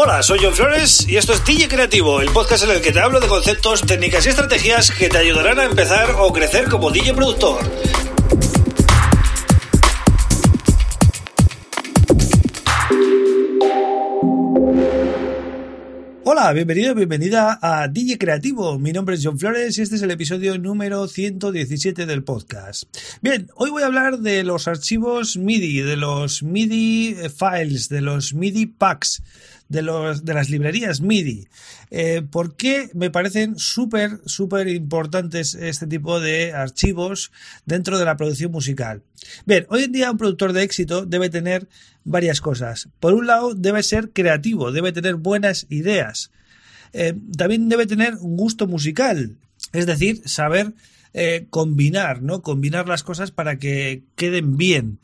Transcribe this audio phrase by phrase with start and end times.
[0.00, 3.00] Hola, soy John Flores y esto es DJ Creativo, el podcast en el que te
[3.00, 7.14] hablo de conceptos, técnicas y estrategias que te ayudarán a empezar o crecer como DJ
[7.14, 7.58] productor.
[16.22, 18.78] Hola, bienvenido, bienvenida a DJ Creativo.
[18.78, 22.84] Mi nombre es John Flores y este es el episodio número 117 del podcast.
[23.20, 28.34] Bien, hoy voy a hablar de los archivos MIDI, de los MIDI files, de los
[28.34, 29.24] MIDI packs
[29.68, 31.48] de, los, de las librerías MIDI.
[31.90, 37.30] Eh, ¿Por qué me parecen súper, súper importantes este tipo de archivos
[37.66, 39.02] dentro de la producción musical?
[39.46, 41.68] Bien, hoy en día un productor de éxito debe tener
[42.04, 42.88] varias cosas.
[43.00, 46.30] Por un lado, debe ser creativo, debe tener buenas ideas.
[46.92, 49.36] Eh, también debe tener un gusto musical,
[49.72, 50.72] es decir, saber
[51.12, 52.42] eh, combinar, ¿no?
[52.42, 54.98] Combinar las cosas para que queden bien.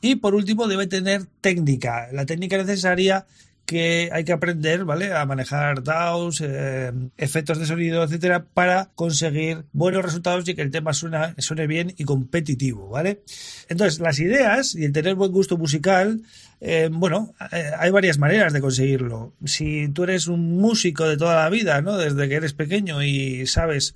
[0.00, 3.26] Y por último, debe tener técnica, la técnica necesaria
[3.66, 5.12] que hay que aprender, ¿vale?
[5.12, 10.70] A manejar DAOs, eh, efectos de sonido, etcétera, para conseguir buenos resultados y que el
[10.70, 13.22] tema suena, suene bien y competitivo, ¿vale?
[13.68, 16.22] Entonces, las ideas y el tener buen gusto musical,
[16.60, 19.32] eh, bueno, eh, hay varias maneras de conseguirlo.
[19.44, 21.96] Si tú eres un músico de toda la vida, ¿no?
[21.96, 23.94] Desde que eres pequeño y sabes,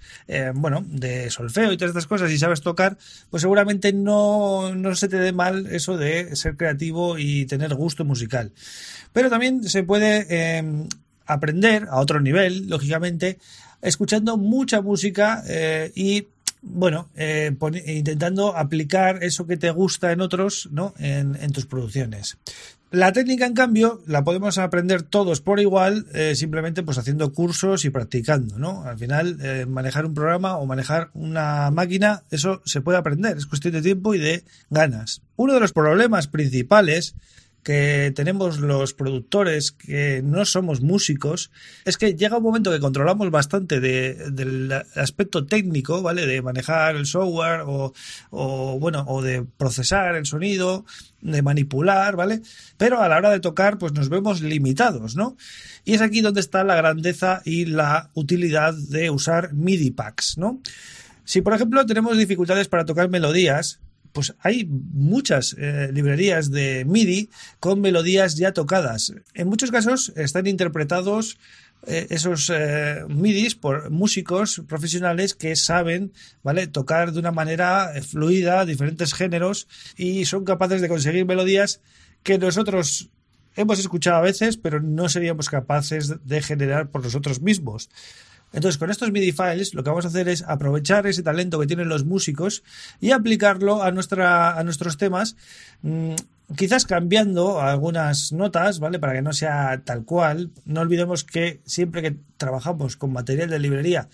[0.55, 2.97] bueno, de solfeo y todas estas cosas y sabes tocar,
[3.31, 8.05] pues seguramente no, no se te dé mal eso de ser creativo y tener gusto
[8.05, 8.53] musical.
[9.13, 10.87] Pero también se puede eh,
[11.27, 13.39] aprender a otro nivel, lógicamente,
[13.83, 16.27] escuchando mucha música eh, y
[16.61, 17.55] bueno, eh,
[17.87, 20.93] intentando aplicar eso que te gusta en otros, ¿no?
[20.99, 22.37] En, tus producciones.
[22.91, 27.91] La técnica, en cambio, la podemos aprender todos por igual, simplemente pues haciendo cursos y
[27.91, 28.83] practicando, ¿no?
[28.83, 33.75] Al final, manejar un programa o manejar una máquina, eso se puede aprender, es cuestión
[33.75, 35.23] de tiempo y de ganas.
[35.37, 37.15] Uno de los problemas principales
[37.63, 41.51] que tenemos los productores que no somos músicos
[41.85, 46.27] es que llega un momento que controlamos bastante del aspecto técnico, ¿vale?
[46.27, 47.93] De manejar el software o,
[48.31, 50.87] o, bueno, o de procesar el sonido,
[51.21, 52.41] de manipular, ¿vale?
[52.77, 55.37] Pero a la hora de tocar, pues nos vemos limitados, ¿no?
[55.85, 60.61] Y es aquí donde está la grandeza y la utilidad de usar MIDI packs, ¿no?
[61.25, 63.81] Si, por ejemplo, tenemos dificultades para tocar melodías,
[64.13, 67.31] pues hay muchas eh, librerías de MIDI
[67.61, 69.13] con melodías ya tocadas.
[69.35, 71.39] En muchos casos están interpretados
[71.87, 76.67] eh, esos eh, MIDIs por músicos profesionales que saben, ¿vale?
[76.67, 81.81] Tocar de una manera fluida diferentes géneros y son capaces de conseguir melodías
[82.23, 83.11] que nosotros
[83.55, 87.91] hemos escuchado a veces, pero no seríamos capaces de generar por nosotros mismos.
[88.53, 91.67] Entonces, con estos MIDI files, lo que vamos a hacer es aprovechar ese talento que
[91.67, 92.63] tienen los músicos
[93.01, 95.37] y aplicarlo a, nuestra, a nuestros temas,
[95.83, 96.15] mm,
[96.57, 98.99] quizás cambiando algunas notas, ¿vale?
[98.99, 100.51] Para que no sea tal cual.
[100.65, 104.09] No olvidemos que siempre que trabajamos con material de librería,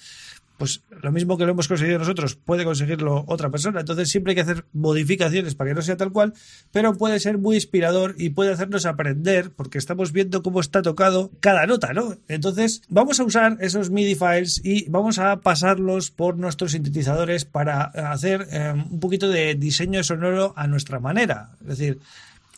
[0.59, 3.81] pues lo mismo que lo hemos conseguido nosotros puede conseguirlo otra persona.
[3.81, 6.35] Entonces siempre hay que hacer modificaciones para que no sea tal cual,
[6.73, 11.31] pero puede ser muy inspirador y puede hacernos aprender porque estamos viendo cómo está tocado
[11.41, 12.17] cada nota, ¿no?
[12.29, 17.83] Entonces vamos a usar esos MIDI files y vamos a pasarlos por nuestros sintetizadores para
[17.83, 21.51] hacer eh, un poquito de diseño sonoro a nuestra manera.
[21.63, 22.01] Es decir,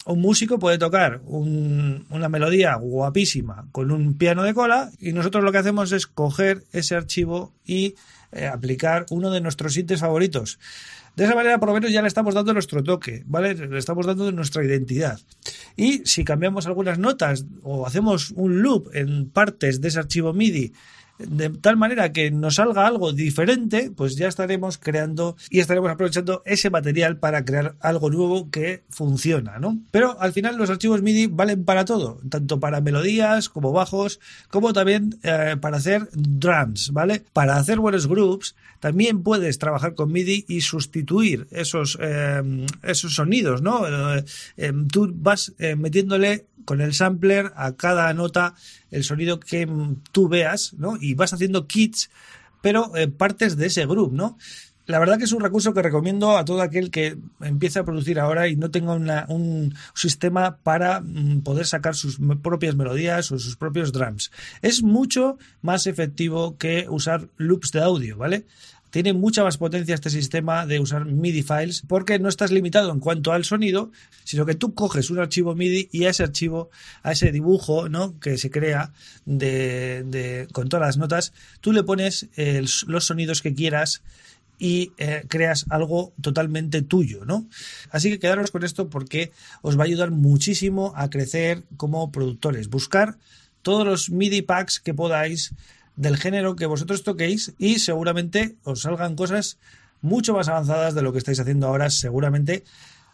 [0.06, 5.53] un músico puede tocar una melodía guapísima con un piano de cola y nosotros lo
[5.53, 7.97] que hacemos es coger ese archivo y
[8.33, 10.59] eh, aplicar uno de nuestros sintes favoritos.
[11.16, 13.55] De esa manera, por lo menos, ya le estamos dando nuestro toque, ¿vale?
[13.55, 15.19] Le estamos dando nuestra identidad.
[15.75, 20.72] Y si cambiamos algunas notas o hacemos un loop en partes de ese archivo MIDI
[21.19, 26.43] de tal manera que nos salga algo diferente, pues ya estaremos creando y estaremos aprovechando
[26.44, 29.78] ese material para crear algo nuevo que funciona, ¿no?
[29.91, 34.72] Pero al final los archivos MIDI valen para todo, tanto para melodías como bajos, como
[34.72, 37.25] también eh, para hacer drums, ¿vale?
[37.33, 43.62] Para hacer buenos groups también puedes trabajar con MIDI y sustituir esos, eh, esos sonidos,
[43.62, 43.83] ¿no?
[43.87, 48.54] Eh, tú vas metiéndole con el sampler a cada nota
[48.91, 49.66] el sonido que
[50.13, 50.98] tú veas, ¿no?
[51.01, 52.10] Y vas haciendo kits,
[52.60, 54.36] pero eh, partes de ese groove, ¿no?
[54.86, 58.21] La verdad que es un recurso que recomiendo a todo aquel que empiece a producir
[58.21, 63.57] ahora y no tenga un sistema para mm, poder sacar sus propias melodías o sus
[63.57, 64.30] propios drums.
[64.62, 68.47] Es mucho más efectivo que usar loops de audio, ¿vale?
[68.97, 72.98] Tiene mucha más potencia este sistema de usar MIDI files porque no estás limitado en
[72.98, 73.93] cuanto al sonido,
[74.25, 76.71] sino que tú coges un archivo MIDI y a ese archivo,
[77.03, 78.19] a ese dibujo ¿no?
[78.21, 78.95] que se crea
[79.27, 82.31] de, con todas las notas, tú le pones
[82.87, 84.03] los sonidos que quieras
[84.59, 87.47] y eh, creas algo totalmente tuyo, ¿no?
[87.91, 92.71] Así que quedaros con esto porque os va a ayudar muchísimo a crecer como productores.
[92.71, 93.19] Buscar
[93.60, 95.53] todos los MIDI packs que podáis
[95.97, 99.59] del género que vosotros toquéis y seguramente os salgan cosas
[100.01, 102.65] mucho más avanzadas de lo que estáis haciendo ahora, seguramente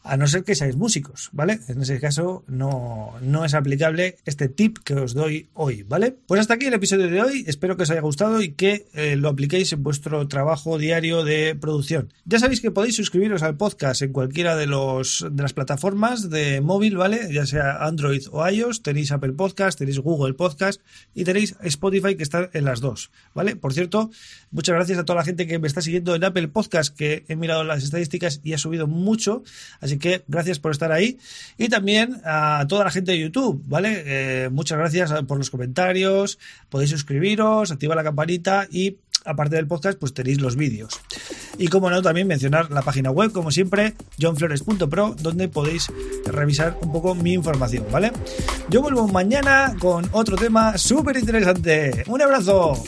[0.04, 1.60] a no ser que seáis músicos, ¿vale?
[1.68, 6.16] En ese caso no, no es aplicable este tip que os doy hoy, ¿vale?
[6.26, 9.16] Pues hasta aquí el episodio de hoy, espero que os haya gustado y que eh,
[9.16, 12.12] lo apliquéis en vuestro trabajo diario de producción.
[12.24, 16.60] Ya sabéis que podéis suscribiros al podcast en cualquiera de, los, de las plataformas de
[16.60, 17.32] móvil, ¿vale?
[17.32, 20.80] Ya sea Android o iOS, tenéis Apple Podcast, tenéis Google Podcast
[21.14, 23.56] y tenéis Spotify que está en las dos, ¿vale?
[23.56, 24.10] Por cierto,
[24.50, 27.36] muchas gracias a toda la gente que me está siguiendo en Apple Podcast, que he
[27.36, 29.42] mirado las estadísticas y ha subido mucho,
[29.80, 31.18] así Así que gracias por estar ahí.
[31.58, 34.02] Y también a toda la gente de YouTube, ¿vale?
[34.06, 36.38] Eh, muchas gracias por los comentarios.
[36.70, 38.96] Podéis suscribiros, activar la campanita y
[39.26, 40.98] aparte del podcast, pues tenéis los vídeos.
[41.58, 45.88] Y como no, también mencionar la página web, como siempre, johnflores.pro, donde podéis
[46.24, 48.12] revisar un poco mi información, ¿vale?
[48.70, 52.02] Yo vuelvo mañana con otro tema súper interesante.
[52.06, 52.82] Un abrazo.